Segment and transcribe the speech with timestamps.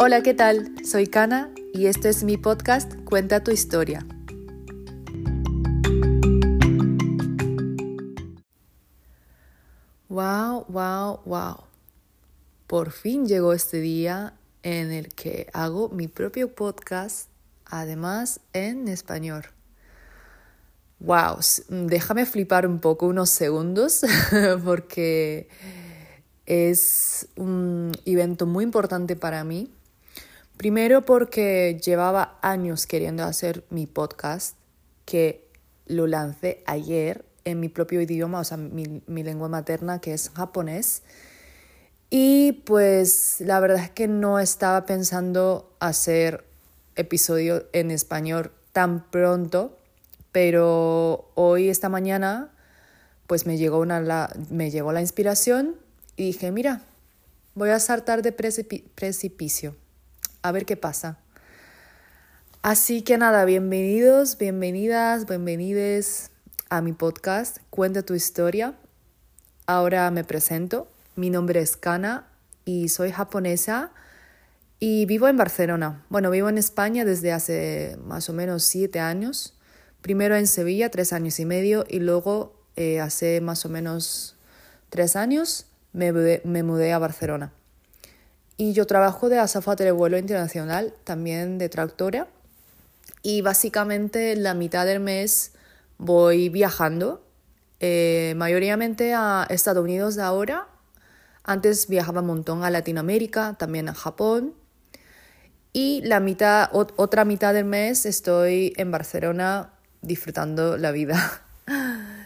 [0.00, 0.72] Hola, ¿qué tal?
[0.84, 4.06] Soy Kana y este es mi podcast Cuenta tu historia.
[10.08, 11.56] Wow, wow, wow.
[12.68, 17.28] Por fin llegó este día en el que hago mi propio podcast,
[17.64, 19.46] además en español.
[21.00, 21.38] Wow,
[21.70, 24.06] déjame flipar un poco unos segundos
[24.64, 25.48] porque
[26.46, 29.72] es un evento muy importante para mí.
[30.58, 34.56] Primero porque llevaba años queriendo hacer mi podcast,
[35.04, 35.48] que
[35.86, 41.02] lo lancé ayer en mi propio idioma, o sea, mi, lengua materna, que es japonés.
[42.10, 46.44] Y pues la verdad es que no estaba pensando hacer
[46.96, 49.78] episodio en español tan pronto,
[50.32, 52.50] pero hoy, esta mañana,
[53.28, 55.76] pues me llegó, una, la, me llegó la inspiración
[56.16, 56.82] y dije, mira,
[57.54, 59.76] voy a saltar de precipicio,
[60.42, 61.18] a ver qué pasa.
[62.62, 66.30] Así que nada, bienvenidos, bienvenidas, bienvenides
[66.70, 68.74] a mi podcast Cuenta tu historia.
[69.66, 70.88] Ahora me presento.
[71.16, 72.28] Mi nombre es Kana
[72.64, 73.92] y soy japonesa
[74.80, 76.04] y vivo en Barcelona.
[76.08, 79.56] Bueno, vivo en España desde hace más o menos siete años.
[80.02, 84.36] Primero en Sevilla, tres años y medio, y luego eh, hace más o menos
[84.90, 87.52] tres años me mudé, a Barcelona.
[88.60, 92.26] Y yo trabajo de azafata de vuelo internacional, también de tractora.
[93.22, 95.52] Y básicamente la mitad del mes
[95.96, 97.24] voy viajando,
[97.78, 100.66] eh, mayoritariamente a Estados Unidos ahora.
[101.44, 104.54] Antes viajaba un montón a Latinoamérica, también a Japón.
[105.72, 109.70] Y la mitad, otra mitad del mes estoy en Barcelona
[110.02, 111.42] disfrutando la vida.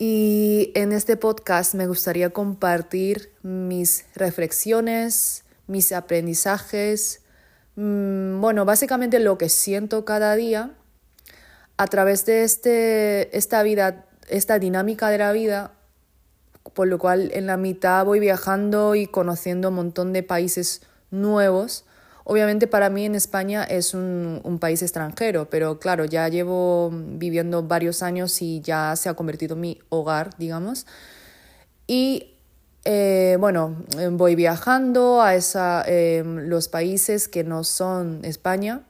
[0.00, 7.22] Y en este podcast me gustaría compartir mis reflexiones, mis aprendizajes,
[7.76, 10.72] mm, bueno, básicamente lo que siento cada día
[11.76, 15.72] a través de este, esta vida, esta dinámica de la vida,
[16.74, 21.84] por lo cual en la mitad voy viajando y conociendo un montón de países nuevos
[22.30, 28.02] Obviamente para mí en España es un, país extranjero, pero claro, ya llevo viviendo varios
[28.02, 30.84] años y ya se ha convertido en mi hogar, digamos.
[31.86, 32.34] Y
[32.90, 33.76] eh, bueno,
[34.12, 38.80] voy viajando a esa, em, los países que no son España.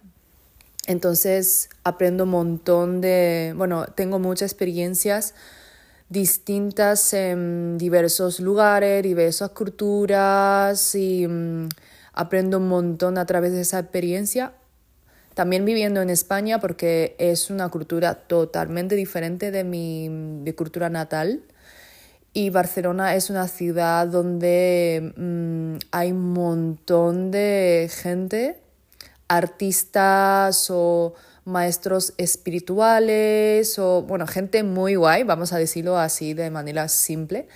[0.86, 5.34] Entonces aprendo un montón de, bueno, tengo muchas experiencias
[6.10, 11.69] distintas en diversos lugares, diversas culturas y mm,
[12.12, 14.53] aprendo un montón a través de esa experiencia.
[15.34, 21.42] También viviendo en España porque es una cultura totalmente diferente de mi cultura natal.
[22.38, 28.60] Y Barcelona es una ciudad donde mm, hay un montón de gente,
[29.26, 36.88] artistas o maestros espirituales o, bueno, gente muy guay, vamos a decirlo así de manera
[36.88, 37.49] simple.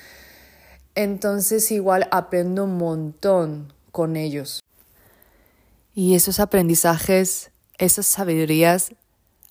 [0.96, 4.64] Entonces igual aprendo un montón con ellos.
[5.94, 8.94] Y esos aprendizajes, esas sabidurías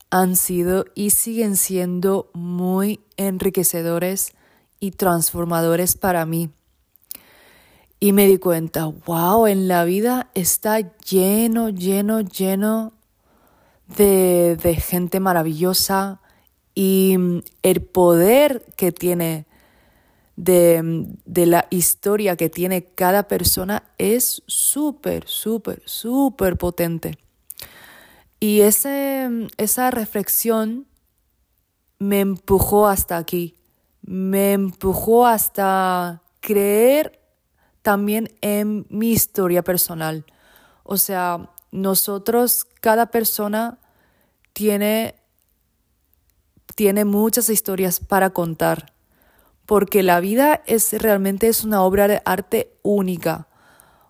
[0.09, 4.33] han sido y siguen siendo muy enriquecedores
[4.81, 6.49] y transformadores para mí.
[8.01, 12.91] Y me di cuenta, wow, en la vida está lleno, lleno, lleno
[13.95, 16.19] de, de gente maravillosa
[16.75, 17.15] y
[17.63, 19.45] el poder que tiene
[20.35, 27.17] de, la historia que tiene cada persona es súper, súper, súper potente.
[28.39, 30.87] Y ese, esa reflexión
[31.99, 33.55] me empujó hasta aquí,
[34.01, 37.19] me empujó hasta creer
[37.81, 40.25] también en mi historia personal.
[40.83, 43.79] O sea, nosotros, cada persona
[44.53, 45.15] tiene,
[46.75, 48.91] tiene muchas historias para contar
[49.71, 53.47] porque la vida es realmente es una obra de arte única.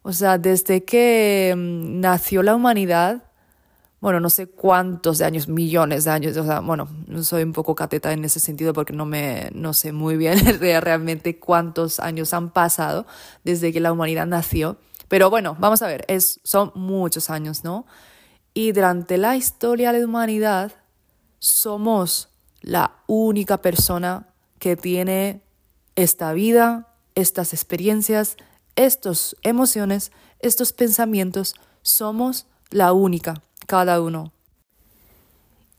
[0.01, 3.25] O sea, desde que mm, nació la humanidad,
[4.01, 6.89] bueno, no sé cuántos años, millones de años, o sea, bueno,
[7.21, 11.39] soy un poco cateta en ese sentido porque no me, no sé muy bien realmente
[11.39, 13.06] cuántos años han pasado
[13.44, 14.77] desde que la humanidad nació.
[15.07, 17.86] Pero bueno, vamos a ver, es, son muchos años, ¿no?
[18.56, 20.71] Y durante la historia de la humanidad
[21.38, 22.30] somos
[22.62, 25.44] la única persona que tiene
[25.95, 28.38] esta vida, estas experiencias,
[28.75, 34.31] estas emociones, estos pensamientos, somos la única, cada uno.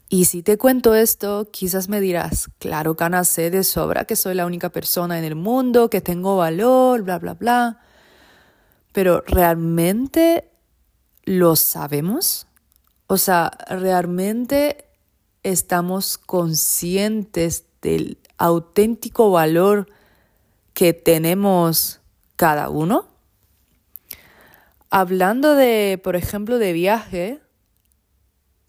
[0.09, 4.35] Y si te cuento esto, quizás me dirás, claro, Cana, sé de sobra que soy
[4.35, 7.81] la única persona en el mundo, que tengo valor, bla, bla, bla.
[8.93, 10.51] Pero realmente
[11.25, 12.47] lo sabemos?
[13.07, 14.87] O sea, ¿realmente
[15.43, 19.89] estamos conscientes del auténtico valor
[20.75, 22.01] que tenemos
[22.37, 23.09] cada uno?
[24.91, 27.42] Hablando de, por ejemplo, de viaje,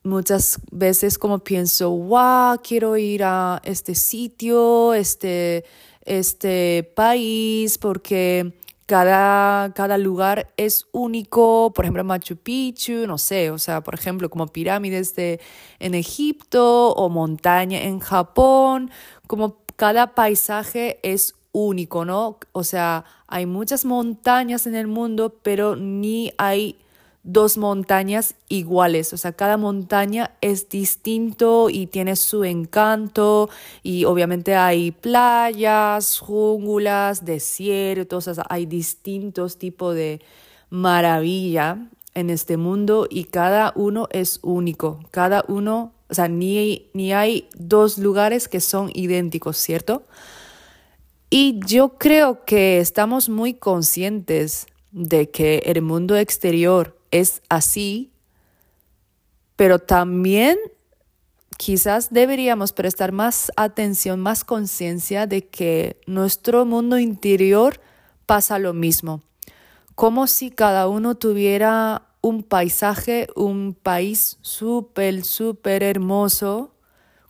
[0.04, 5.66] muchas veces como pienso, wow, quiero ir a este sitio, este,
[6.06, 8.54] este país, porque
[8.86, 14.30] cada, cada lugar es único, por ejemplo, Machu Picchu, no sé, o sea, por ejemplo,
[14.30, 15.40] como pirámides de,
[15.80, 18.92] en Egipto o montaña en Japón,
[19.28, 22.40] como cada paisaje es único, ¿no?
[22.52, 26.78] O sea, hay muchas montañas en el mundo, pero ni hay
[27.24, 33.50] dos montañas iguales, o sea, cada montaña es distinto y tiene su encanto
[33.82, 40.22] y obviamente hay playas, júngulas, desiertos, o sea, hay distintos tipos de
[40.70, 47.14] maravilla en este mundo y cada uno es único, cada uno, o sea, ni, ni
[47.14, 50.04] hay dos lugares que son idénticos, ¿cierto?
[51.30, 58.12] Y yo creo que estamos muy conscientes de que el mundo exterior es así,
[59.56, 60.58] pero también
[61.58, 67.80] quizás deberíamos prestar más atención, más conciencia de que nuestro mundo interior
[68.26, 69.22] pasa lo mismo,
[69.94, 76.72] como si cada uno tuviera un paisaje, un país súper, súper hermoso,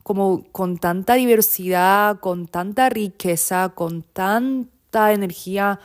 [0.01, 5.81] como con tanta diversidad, con tanta riqueza, con tanta energía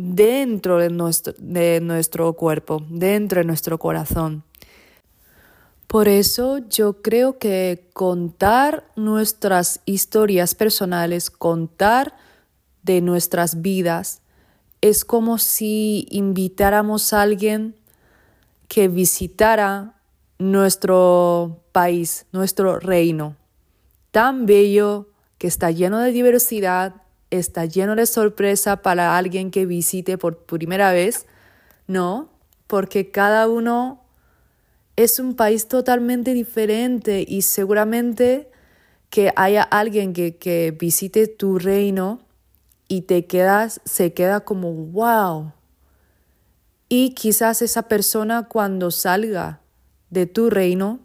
[0.00, 4.44] dentro de nuestro, de nuestro cuerpo, dentro de nuestro corazón.
[5.88, 12.14] Por eso yo creo que contar nuestras historias personales, contar
[12.84, 14.22] de nuestras vidas,
[14.80, 17.74] es como si invitáramos a alguien
[18.68, 19.96] que visitara
[20.38, 23.34] nuestro país, nuestro reino,
[24.12, 25.08] tan bello,
[25.38, 30.92] que está lleno de diversidad, está lleno de sorpresa para alguien que visite por primera
[30.92, 31.26] vez,
[31.86, 32.30] no,
[32.66, 34.02] porque cada uno
[34.96, 38.50] es un país totalmente diferente y seguramente
[39.10, 42.20] que haya alguien que, que visite tu reino
[42.88, 45.52] y te quedas, se queda como wow.
[46.88, 49.60] Y quizás esa persona cuando salga
[50.10, 51.00] de tu reino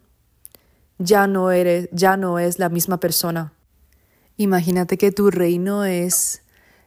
[0.98, 3.54] ya no eres, ya no es la misma persona.
[4.38, 6.42] Imagínate que tu reino es,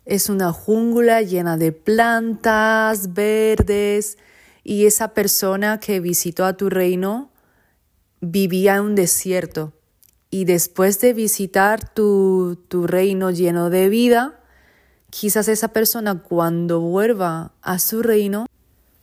[0.05, 4.19] es una jungla llena de plantas verdes
[4.65, 7.31] y esa persona que visitó a tu reino
[8.21, 9.73] vivía en un desierto.
[10.29, 14.41] Y después de visitar tu, tu reino lleno de vida,
[15.11, 18.47] quizás esa persona cuando vuelva a su reino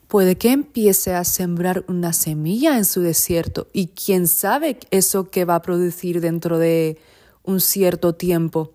[0.09, 5.45] puede que empiece a sembrar una semilla en su desierto y quién sabe eso que
[5.45, 6.99] va a producir dentro de
[7.43, 8.73] un cierto tiempo.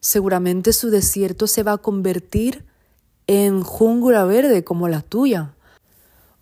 [0.00, 2.64] Seguramente su desierto se va a convertir
[3.26, 5.54] en jungla verde como la tuya.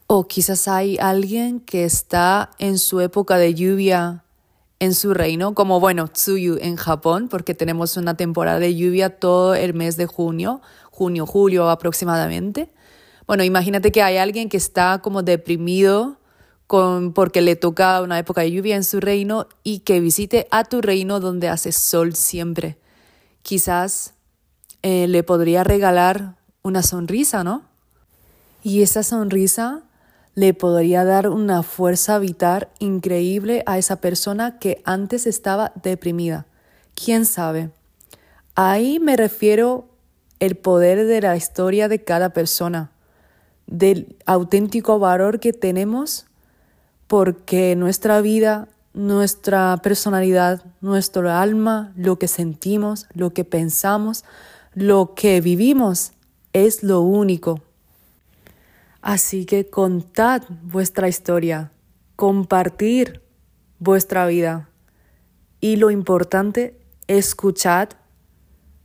[0.07, 4.25] O quizás hay alguien que está en su época de lluvia
[4.81, 9.55] en su reino, como bueno, Tsuyu en Japón, porque tenemos una temporada de lluvia todo
[9.55, 12.71] el mes de junio, junio, julio aproximadamente.
[13.27, 16.19] Bueno, imagínate que hay alguien que está como deprimido
[16.67, 20.81] porque le toca una época de lluvia en su reino y que visite a tu
[20.81, 22.79] reino donde hace sol siempre.
[23.43, 24.15] Quizás
[24.83, 27.63] eh, le podría regalar una sonrisa, ¿no?
[28.63, 29.83] Y esa sonrisa
[30.35, 36.47] le podría dar una fuerza vital increíble a esa persona que antes estaba deprimida.
[36.95, 37.71] ¿Quién sabe?
[38.55, 39.89] Ahí me refiero
[40.41, 42.91] el poder de la historia de cada persona,
[43.67, 46.27] del auténtico valor que tenemos
[47.07, 54.25] porque nuestra vida, nuestra personalidad, nuestro alma, lo que sentimos, lo que pensamos,
[54.75, 56.13] lo que vivimos
[56.53, 57.61] es lo único.
[59.03, 61.71] Así que contad vuestra historia,
[62.17, 63.21] compartir
[63.79, 64.69] vuestra vida
[65.61, 67.91] y lo importante, escuchad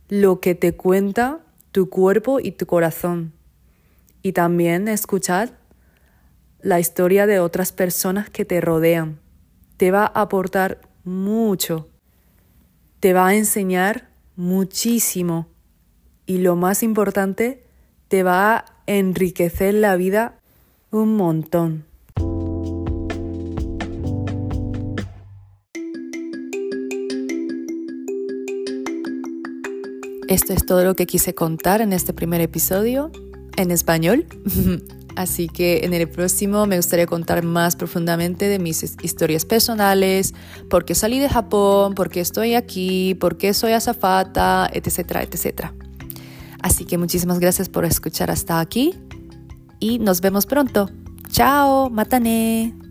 [0.08, 1.40] lo que te cuenta
[1.72, 3.32] tu cuerpo y tu corazón.
[4.22, 5.50] Y también escuchad
[6.62, 9.18] la historia de otras personas que te rodean.
[9.76, 11.88] Te va a aportar mucho.
[13.00, 15.48] Te va a enseñar muchísimo.
[16.26, 17.62] Y lo más importante,
[18.08, 20.38] te va a enriquecer la vida
[20.90, 21.84] un montón.
[30.28, 33.10] Esto es todo lo que quise contar en este primer episodio
[33.56, 34.26] en español.
[35.16, 40.34] Así que en el próximo me gustaría contar más profundamente de mis historias personales,
[40.68, 45.74] por qué salí de Japón, por qué estoy aquí, por qué soy azafata, etcétera, etcétera.
[46.62, 48.94] Así que muchísimas gracias por escuchar hasta aquí
[49.78, 50.90] y nos vemos pronto.
[51.30, 52.89] Chao, matane.